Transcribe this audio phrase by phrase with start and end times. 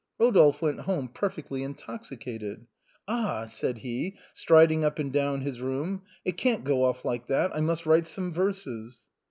[0.17, 2.65] Rodolphe went home perfectly intoxicated."
[3.07, 7.55] Ah!" said he, striding up and down his room," it can't go off like that,
[7.55, 9.05] I must write some verses."